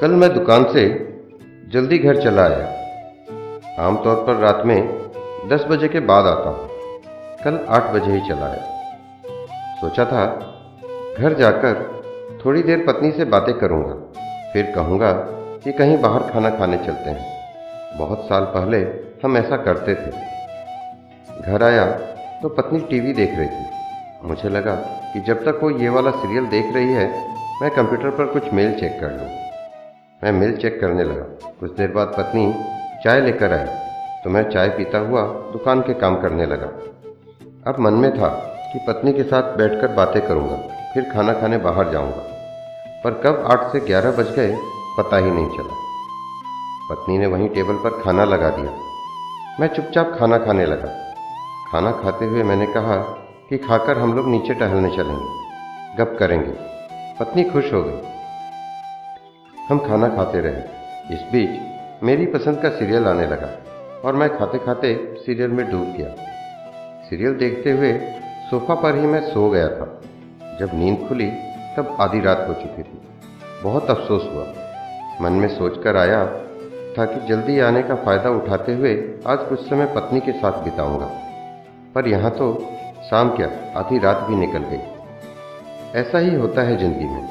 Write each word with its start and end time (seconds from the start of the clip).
कल 0.00 0.10
मैं 0.10 0.28
दुकान 0.34 0.64
से 0.64 0.82
जल्दी 1.72 1.96
घर 1.98 2.20
चला 2.22 2.42
आया। 2.42 3.86
आमतौर 3.86 4.16
पर 4.26 4.36
रात 4.36 4.62
में 4.66 4.76
दस 5.48 5.64
बजे 5.70 5.88
के 5.88 6.00
बाद 6.00 6.26
आता 6.26 6.50
हूँ। 6.50 6.68
कल 7.44 7.58
आठ 7.68 7.90
बजे 7.94 8.12
ही 8.12 8.20
चला 8.28 8.46
आया 8.46 9.78
सोचा 9.80 10.04
था 10.04 10.24
घर 11.18 11.34
जाकर 11.38 11.80
थोड़ी 12.44 12.62
देर 12.62 12.84
पत्नी 12.86 13.10
से 13.12 13.24
बातें 13.24 13.52
करूँगा। 13.54 13.94
फिर 14.52 14.70
कहूँगा 14.74 15.12
कि 15.64 15.72
कहीं 15.72 15.98
बाहर 15.98 16.30
खाना 16.30 16.50
खाने 16.50 16.76
चलते 16.76 17.10
हैं। 17.10 17.98
बहुत 17.98 18.24
साल 18.28 18.44
पहले 18.54 18.80
हम 19.24 19.36
ऐसा 19.36 19.56
करते 19.64 19.94
थे। 19.94 21.42
घर 21.42 21.62
आया 21.62 21.86
तो 22.42 22.48
पत्नी 22.50 22.80
टीवी 22.90 23.12
देख 23.14 23.34
रही 23.38 23.48
थी। 23.48 24.28
मुझे 24.28 24.48
लगा 24.48 24.74
कि 25.12 25.20
जब 25.22 25.44
तक 25.44 25.60
वो 25.62 25.70
ये 25.80 25.88
वाला 25.88 26.10
सीरियल 26.12 26.46
देख 26.46 26.72
रही 26.74 26.92
है, 26.92 27.10
मैं 27.62 27.70
कंप्यूटर 27.70 28.10
पर 28.10 28.32
कुछ 28.32 28.52
मेल 28.52 28.78
चेक 28.80 28.98
कर 29.00 29.10
लूँ। 29.10 29.47
मैं 30.24 30.32
मिल 30.32 30.56
चेक 30.56 30.80
करने 30.80 31.04
लगा। 31.04 31.50
कुछ 31.60 31.76
देर 31.76 31.92
बाद 31.92 32.06
पत्नी 32.06 32.54
चाय 33.04 33.20
लेकर 33.20 33.52
आई। 33.52 33.66
तो 34.24 34.30
मैं 34.30 34.50
चाय 34.50 34.68
पीता 34.68 34.98
हुआ 34.98 35.22
दुकान 35.22 35.80
के 35.80 35.94
काम 35.94 36.22
करने 36.22 36.46
लगा। 36.46 36.66
अब 37.70 37.78
मन 37.78 37.94
में 37.94 38.18
था 38.18 38.28
कि 38.72 38.78
पत्नी 38.88 39.12
के 39.12 39.22
साथ 39.22 39.42
बैठकर 39.42 39.88
बातें 39.88 40.28
करूँगा, 40.28 40.56
फिर 40.94 41.10
खाना 41.12 41.32
खाने 41.32 41.58
बाहर 41.58 41.90
जाऊँगा। 41.90 42.22
पर 43.04 43.10
कब 43.10 43.48
आठ 43.50 43.72
से 43.72 43.80
ग्यारह 43.80 44.10
बज 44.10 44.36
गए, 44.36 44.58
पता 44.98 45.16
ही 45.16 45.30
नहीं 45.30 45.48
चला। 45.48 45.74
पत्नी 46.90 47.18
ने 47.18 47.26
वहीं 47.26 47.48
टेबल 47.48 47.74
पर 47.74 48.02
खाना 48.02 48.24
लगा 48.24 48.50
दिया। 48.50 48.70
मैं 49.60 49.68
चुपचाप 49.68 50.16
खाना 50.18 50.38
खाने 50.38 50.66
लगा। 50.66 51.14
खाना 51.72 51.92
खाते 51.92 52.24
हुए 52.24 52.42
मैंने 52.42 52.66
कहा 52.66 52.96
कि 53.50 53.58
खाकर 53.58 53.98
हम 53.98 54.14
लोग 54.14 54.28
नीचे 54.28 54.54
टहलने 54.54 54.90
चलेंगे। 54.90 55.28
गप 55.96 56.16
करेंगे। 56.18 56.52
पत्नी 57.20 57.44
खुश 57.44 57.72
हो 57.72 57.82
गई। 57.82 58.17
हम 59.68 59.78
खाना 59.78 60.08
खाते 60.08 60.40
रहे। 60.40 60.60
इस 61.14 61.22
बीच 61.32 62.02
मेरी 62.02 62.26
पसंद 62.26 62.62
का 62.62 62.68
सीरियल 62.68 63.06
आने 63.06 63.26
लगा 63.26 63.48
और 64.04 64.16
मैं 64.16 64.28
खाते 64.38 64.58
खाते 64.58 64.94
सीरियल 65.18 65.50
में 65.50 65.70
डूब 65.70 65.94
गया। 65.98 66.14
सीरियल 67.10 67.34
देखते 67.34 67.70
हुए 67.70 67.92
सोफा 68.50 68.74
पर 68.74 68.94
ही 68.94 69.06
मैं 69.06 69.20
सो 69.20 69.50
गया 69.50 69.68
था। 69.68 70.00
जब 70.60 70.70
नींद 70.74 71.08
खुली, 71.08 71.30
तब 71.76 71.96
आधी 72.00 72.20
रात 72.20 72.44
हो 72.48 72.54
चुकी 72.54 72.82
थी। 72.82 73.00
बहुत 73.62 73.90
अफसोस 73.90 74.28
हुआ। 74.32 74.44
मन 75.20 75.32
में 75.32 75.48
सोचकर 75.48 75.96
आया 75.96 76.26
था 76.98 77.04
कि 77.04 77.28
जल्दी 77.28 77.60
आने 77.60 77.82
का 77.82 77.94
फ़ायदा 77.94 78.30
उठाते 78.30 78.74
हुए 78.74 78.94
आज 79.26 79.38
कुछ 79.38 79.68
समय 79.68 79.86
पत्नी 79.86 80.20
के 80.20 80.32
साथ 80.32 80.62
बिताऊँगा। 80.64 81.10
पर 81.94 82.08
यहाँ 82.08 82.30
तो 82.30 82.52
शाम 83.10 83.36
क्या 83.36 83.50
आधी 83.76 83.98
रात 83.98 84.16
भी 84.16 84.36
निकल 84.36 84.58
गई। 84.58 84.80
ऐसा 86.00 86.18
ही 86.18 86.34
होता 86.34 86.62
है 86.62 86.76
ज़िंदगी 86.76 87.04
में। 87.04 87.28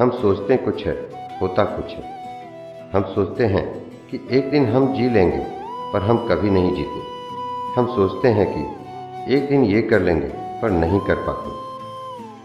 हम 0.00 0.10
सोचते 0.10 0.56
कुछ 0.56 0.86
है। 0.86 1.21
होता 1.40 1.64
कुछ 1.66 1.92
है। 1.92 2.10
हम 2.94 3.02
सोचते 3.14 3.46
हैं 3.46 3.64
कि 4.10 4.20
एक 4.30 4.50
दिन 4.50 4.66
हम 4.66 4.92
जी 4.94 5.08
लेंगे, 5.08 5.38
पर 5.92 6.02
हम 6.02 6.26
कभी 6.28 6.50
नहीं 6.50 6.74
जीते। 6.74 7.00
हम 7.76 7.86
सोचते 7.86 8.28
हैं 8.28 8.46
कि 8.48 9.34
एक 9.34 9.48
दिन 9.48 9.64
ये 9.64 9.82
कर 9.82 10.00
लेंगे, 10.00 10.28
पर 10.62 10.70
नहीं 10.70 11.00
कर 11.00 11.16
पाते। 11.18 11.50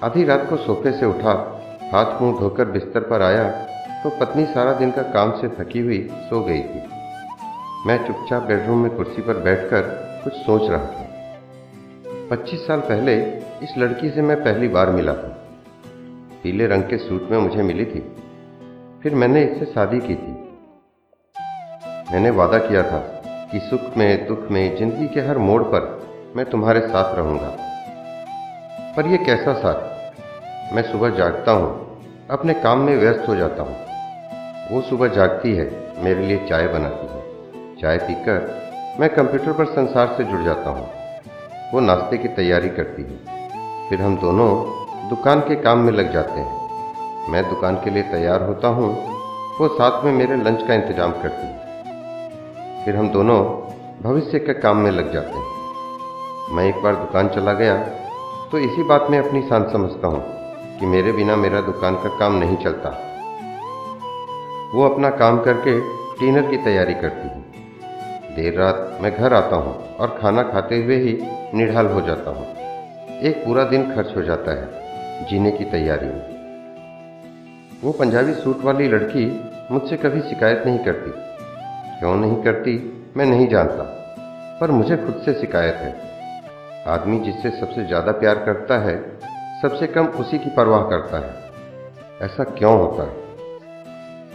आधी 0.06 0.24
रात 0.24 0.46
को 0.50 0.58
सोफे 0.58 0.92
से 0.92 1.06
उठा, 1.06 1.34
हाथ 1.94 2.22
मुँह 2.22 2.40
धोकर 2.40 2.66
बिस्तर 2.66 3.00
पर 3.00 3.22
आया 3.22 3.50
तो 4.04 4.10
पत्नी 4.10 4.46
सारा 4.46 4.74
दिन 4.74 4.92
का 4.92 5.02
काम 5.04 5.32
से 5.32 5.48
थकी 5.50 5.80
हुई 5.80 6.08
सो 6.12 6.40
गई 6.44 6.60
थी। 6.60 6.82
मैं 7.86 7.98
चुपचाप 8.08 8.44
बेडरूम 8.44 8.78
में 8.78 8.96
कुर्सी 8.96 9.22
पर 9.22 9.38
बैठकर 9.38 9.82
कुछ 10.24 10.34
सोच 10.36 10.70
रहा 10.70 10.86
था। 10.86 11.06
पच्चीस 12.32 12.66
साल 12.68 12.80
पहले 12.80 13.16
इस 13.64 13.74
लड़की 13.78 14.10
से 14.10 14.22
मैं 14.22 14.38
पहली 14.44 14.68
बार 14.68 14.90
मिला 14.90 15.14
था। 15.14 15.34
पीले 16.44 16.68
रंग 16.68 16.84
के 16.84 16.98
सूट 16.98 17.30
में 17.32 17.38
मुझे 17.38 17.64
मिली 17.64 17.86
थी। 17.86 18.00
फिर 19.08 19.16
मैंने 19.16 19.44
इससे 19.44 19.66
शादी 19.66 20.00
की 20.00 20.16
थी। 20.16 20.32
मैंने 22.14 22.30
वादा 22.30 22.58
किया 22.58 22.84
था 22.84 23.00
कि 23.52 23.60
सुख 23.60 23.98
में, 23.98 24.28
दुख 24.28 24.40
में, 24.52 24.78
ज़िंदगी 24.78 25.08
के 25.08 25.20
हर 25.20 25.38
मोड़ 25.38 25.64
पर 25.64 26.08
मैं 26.36 26.50
तुम्हारे 26.50 26.80
साथ 26.80 27.16
रहूँगा। 27.16 27.58
पर 28.98 29.08
यह 29.08 29.18
कैसा 29.18 29.54
साथ 29.54 30.76
मैं 30.76 30.84
सुबह 30.84 31.10
जागता 31.10 31.52
हूँ, 31.52 32.02
अपने 32.32 32.54
काम 32.54 32.80
में 32.80 32.98
व्यस्त 32.98 33.28
हो 33.28 33.36
जाता 33.36 33.64
हूँ। 33.64 33.78
वो 34.72 34.82
सुबह 34.82 35.08
जागती 35.08 35.56
है, 35.56 35.72
मेरे 36.04 36.28
लिए 36.28 36.48
चाय 36.48 36.68
बनाती 36.68 37.08
है। 37.08 37.24
चाय 37.82 37.98
पीकर 37.98 38.62
मैं 39.00 39.10
कंप्यूटर 39.10 39.54
पर 39.54 39.66
संसार 39.66 40.14
से 40.18 40.24
जुड़ 40.24 40.44
जाता 40.44 40.70
हूँ। 40.70 40.88
वो 41.74 41.80
नाश्ते 41.80 42.18
की 42.18 42.28
तैयारी 42.28 42.70
करती 42.70 43.04
है। 43.04 43.20
फिर 43.90 44.02
हम 44.02 44.18
दोनों 44.18 44.66
दुकान 45.10 45.40
के 45.40 45.56
काम 45.56 45.80
में 45.80 45.94
लग 45.94 46.14
जाते 46.14 46.40
हैं। 46.40 46.67
मैं 47.30 47.44
दुकान 47.50 47.76
के 47.76 47.90
लिए 47.90 48.04
तैयार 48.04 48.44
होता 48.44 48.68
हूँ, 48.70 48.90
वो 49.60 49.68
साथ 49.70 50.04
में 50.04 50.12
मेरे 50.14 50.36
लंच 50.38 50.62
का 50.68 50.74
इंतज़ाम 50.74 51.12
करती 51.14 51.48
है। 51.48 52.86
फिर 52.86 52.96
हम 52.96 53.10
दोनों 53.10 53.40
भविष्य 54.02 54.40
के 54.40 54.54
काम 54.56 54.78
में 54.78 54.92
लग 54.92 55.12
जाते 55.14 55.34
हैं। 55.34 56.56
मैं 56.56 56.66
एक 56.66 56.82
बार 56.84 56.96
दुकान 56.96 57.28
चला 57.30 57.54
गया 57.54 57.76
तो 58.52 58.60
इसी 58.60 58.84
बात 58.84 59.08
में 59.12 59.18
अपनी 59.20 59.42
शान 59.42 59.64
समझता 59.72 60.08
हूँ 60.08 60.22
कि 60.80 60.86
मेरे 60.86 61.12
बिना 61.12 61.36
मेरा 61.36 61.62
दुकान 61.62 61.96
का 61.96 62.10
काम 62.20 62.36
नहीं 62.36 62.58
चलता। 62.58 62.90
वो 64.74 64.84
अपना 64.86 65.10
काम 65.18 65.40
करके 65.44 65.80
डिनर 66.20 66.50
की 66.50 66.58
तैयारी 66.64 66.94
करती 66.94 67.28
है। 67.28 68.36
देर 68.36 68.60
रात 68.60 68.98
मैं 69.02 69.12
घर 69.14 69.34
आता 69.34 69.56
हूँ 69.58 69.76
और 69.98 70.18
खाना 70.22 70.44
खाते 70.44 70.82
हुए 70.84 70.98
ही 70.98 71.18
निढाल 71.54 71.88
हो 71.88 72.02
जाता 72.02 72.32
हूँ। 72.32 72.46
एक 73.22 73.44
पूरा 73.46 73.64
दिन 73.66 73.84
खर्च 73.96 74.16
हो 74.18 74.22
जाता 74.24 74.52
है 74.54 75.26
जीने 75.26 75.52
की 75.52 75.66
तैयारी 75.66 76.08
में। 76.08 76.37
वो 77.84 77.92
पंजाबी 77.92 78.34
सूट 78.34 78.64
वाली 78.64 78.88
लड़की 78.88 79.26
मुझसे 79.72 79.98
कभी 79.98 80.22
शिकायत 80.22 80.64
नहीं 80.66 80.80
करती। 80.80 81.12
क्यों 82.00 82.16
नहीं 82.16 82.44
करती, 82.44 83.04
मैं 83.18 83.26
नहीं 83.26 83.48
जानता, 83.48 83.84
पर 84.62 84.72
मुझे 84.72 84.98
खुद 84.98 85.22
से 85.26 85.34
शिकायत 85.34 85.76
है। 85.76 85.94
आदमी 86.88 87.20
जिससे 87.20 87.50
सबसे 87.50 87.86
ज़्यादा 87.86 88.12
प्यार 88.12 88.36
करता 88.36 88.78
है, 88.80 89.20
सबसे 89.62 89.88
कम 89.88 90.06
उसी 90.06 90.38
की 90.38 90.50
परवाह 90.50 90.82
करता 90.82 91.18
है। 91.18 91.52
ऐसा 92.22 92.44
क्यों 92.44 92.80
होता 92.80 93.04
है? 93.04 93.16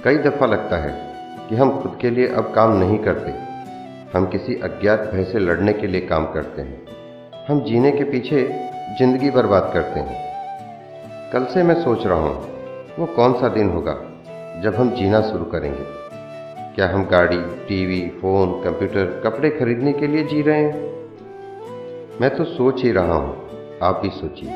कई 0.05 0.19
दफ़ा 0.19 0.47
लगता 0.47 0.77
है 0.77 0.95
कि 1.49 1.57
हम 1.57 1.83
खुद 1.83 1.99
के 2.01 2.11
लिए 2.11 2.29
अब 2.29 2.53
काम 2.55 2.79
नहीं 2.79 2.99
करते। 2.99 3.35
हम 4.15 4.27
किसी 4.27 4.55
अज्ञात 4.55 5.11
भय 5.15 5.25
से 5.25 5.39
लड़ने 5.39 5.73
के 5.73 5.87
लिए 5.87 6.01
काम 6.01 6.27
करते 6.27 6.63
हैं। 6.63 6.83
हम 7.49 7.65
जीने 7.65 7.93
के 7.93 8.05
पीछे 8.05 8.49
ज़िंदगी 8.99 9.31
बर्बाद 9.31 9.71
करते 9.75 10.01
हैं। 10.01 10.17
कल 11.33 11.45
से 11.45 11.63
मैं 11.63 11.83
सोच 11.83 12.07
रहा 12.07 12.19
हूँ 12.19 12.62
वो 12.99 13.07
कौन 13.07 13.33
सा 13.33 13.49
दिन 13.49 13.69
होगा 13.71 13.93
जब 14.63 14.75
हम 14.75 14.91
जीना 14.91 15.21
शुरू 15.21 15.45
करेंगे? 15.45 15.85
क्या 16.75 16.89
हम 16.89 17.05
गाड़ी, 17.05 17.37
टीवी, 17.37 18.01
फ़ोन, 18.21 18.51
कंप्यूटर, 18.65 19.05
कपड़े 19.25 19.51
खरीदने 19.51 19.93
के 19.93 20.07
लिए 20.07 20.25
जी 20.25 20.43
रहे 20.43 20.65
हैं? 20.65 20.91
मैं 22.21 22.37
तो 22.37 22.45
सोच 22.45 22.83
ही 22.83 22.93
रहा 22.93 23.15
हूँ, 23.15 23.37
आप 23.83 24.01
भी 24.03 24.11
सोचिए, 24.11 24.51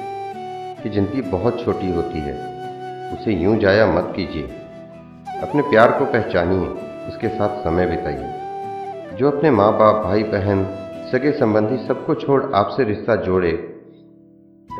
कि 0.83 0.89
ज़िंदगी 0.89 1.23
बहुत 1.23 1.65
छोटी 1.65 1.93
होती 1.93 2.19
है, 2.19 2.35
उसे 3.15 3.33
यूँ 3.33 3.57
जाया 3.57 3.87
मत 3.87 4.13
कीजिए। 4.17 4.43
अपने 5.43 5.63
प्यार 5.63 5.99
को 5.99 6.05
पहचानिए, 6.05 6.67
उसके 7.09 7.29
साथ 7.29 7.65
समय 7.65 7.87
बिताइए। 7.87 9.17
जो 9.17 9.31
अपने 9.31 9.51
माँ 9.51 9.79
बाप 9.79 10.05
भाई 10.05 10.23
बहन 10.23 10.65
सगे 11.13 11.33
संबंधी 11.33 11.77
सबको 11.77 12.15
छोड़ 12.15 12.43
आपसे 12.55 12.85
रिश्ता 12.85 13.17
जोड़े, 13.17 13.53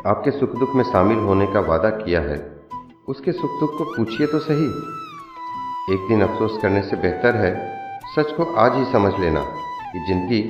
आपके 0.07 0.31
सुख 0.31 0.59
दुख 0.59 0.75
में 0.75 0.83
शामिल 0.83 1.17
होने 1.17 1.47
का 1.47 1.59
वादा 1.59 1.89
किया 1.89 2.21
है 2.21 2.56
उसके 3.07 3.31
सुख 3.31 3.51
दुख 3.59 3.77
को 3.77 3.83
पूछिए 3.87 4.27
तो 4.27 4.39
सही। 4.39 4.65
एक 5.93 6.07
दिन 6.07 6.21
अफसोस 6.21 6.57
करने 6.61 6.81
से 6.81 6.95
बेहतर 6.95 7.35
है, 7.35 7.51
सच 8.15 8.31
को 8.31 8.45
आज 8.55 8.73
ही 8.73 8.83
समझ 8.85 9.11
लेना 9.19 9.41
कि 9.83 9.99
ज़िंदगी 10.07 10.41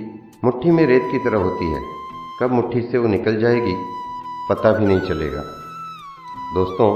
मुट्ठी 0.44 0.72
में 0.72 0.85
रेत 0.85 1.03
की 1.12 1.19
तरह 1.19 1.38
होती 1.40 1.66
है। 1.72 1.81
कब 2.40 2.51
मुट्ठी 2.51 2.81
से 2.81 2.97
वो 2.97 3.07
निकल 3.07 3.40
जाएगी, 3.40 3.75
पता 4.50 4.72
भी 4.72 4.85
नहीं 4.85 5.00
चलेगा। 5.01 5.41
दोस्तों, 6.53 6.90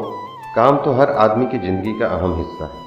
काम 0.55 0.77
तो 0.77 0.93
हर 0.93 1.11
आदमी 1.19 1.45
की 1.45 1.59
ज़िंदगी 1.59 1.97
का 1.99 2.07
अहम 2.07 2.37
हिस्सा 2.37 2.65
है, 2.65 2.81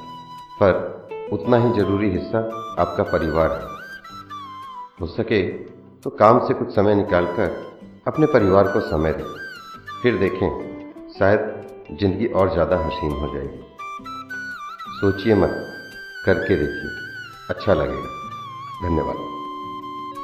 पर 0.61 1.29
उतना 1.33 1.57
ही 1.57 1.73
ज़रूरी 1.73 2.11
हिस्सा 2.11 2.39
आपका 2.79 3.03
परिवार 3.13 3.53
है। 3.53 3.73
हो 5.01 5.07
सके 5.09 5.43
तो 6.03 6.11
काम 6.19 6.47
से 6.49 6.55
कुछ 6.55 6.75
समय 6.75 6.95
निकालकर 6.95 8.03
अपने 8.07 8.27
परिवार 8.29 8.69
को 8.69 8.81
समय 8.83 9.13
दें। 9.13 9.25
फिर 10.03 10.19
देखें, 10.19 10.49
शायद 11.19 11.53
ज़िंदगी 11.93 12.27
और 12.27 12.53
ज़्यादा 12.53 12.77
हसीन 12.77 13.11
हो 13.11 13.35
जाएगी। 13.35 13.59
सोचिए 15.01 15.35
मत 15.35 15.51
करके 16.27 16.57
देखिए। 16.57 16.91
अच्छा 17.51 17.75
लगेगा। 17.75 18.09
धन्यवाद। 18.83 19.44